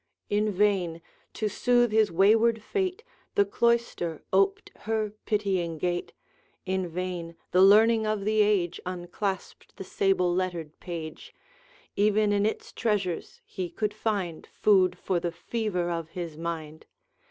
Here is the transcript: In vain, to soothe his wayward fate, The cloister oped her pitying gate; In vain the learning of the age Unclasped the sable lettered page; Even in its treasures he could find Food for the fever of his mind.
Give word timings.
In 0.31 0.51
vain, 0.51 0.99
to 1.33 1.47
soothe 1.47 1.91
his 1.91 2.11
wayward 2.11 2.63
fate, 2.63 3.03
The 3.35 3.45
cloister 3.45 4.23
oped 4.33 4.71
her 4.87 5.11
pitying 5.27 5.77
gate; 5.77 6.11
In 6.65 6.87
vain 6.87 7.35
the 7.51 7.61
learning 7.61 8.07
of 8.07 8.25
the 8.25 8.41
age 8.41 8.81
Unclasped 8.83 9.75
the 9.77 9.83
sable 9.83 10.33
lettered 10.33 10.79
page; 10.79 11.35
Even 11.95 12.31
in 12.33 12.47
its 12.47 12.73
treasures 12.73 13.41
he 13.45 13.69
could 13.69 13.93
find 13.93 14.47
Food 14.51 14.97
for 14.97 15.19
the 15.19 15.31
fever 15.31 15.91
of 15.91 16.09
his 16.09 16.35
mind. 16.35 16.87